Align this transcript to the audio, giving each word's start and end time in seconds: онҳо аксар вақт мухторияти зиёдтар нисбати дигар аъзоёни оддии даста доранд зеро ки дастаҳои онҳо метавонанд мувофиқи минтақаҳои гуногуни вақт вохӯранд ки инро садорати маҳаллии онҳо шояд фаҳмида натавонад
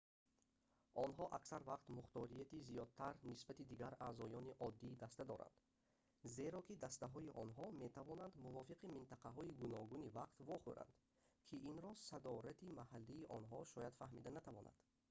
онҳо 1.05 1.25
аксар 1.37 1.61
вақт 1.71 1.87
мухторияти 1.97 2.65
зиёдтар 2.69 3.13
нисбати 3.31 3.63
дигар 3.71 3.93
аъзоёни 4.07 4.51
оддии 4.67 4.99
даста 5.03 5.23
доранд 5.31 5.55
зеро 6.35 6.59
ки 6.67 6.81
дастаҳои 6.85 7.29
онҳо 7.43 7.65
метавонанд 7.83 8.33
мувофиқи 8.45 8.93
минтақаҳои 8.97 9.55
гуногуни 9.61 10.13
вақт 10.19 10.37
вохӯранд 10.49 10.93
ки 11.47 11.55
инро 11.69 11.91
садорати 12.09 12.75
маҳаллии 12.79 13.29
онҳо 13.37 13.59
шояд 13.73 13.93
фаҳмида 14.01 14.31
натавонад 14.37 14.77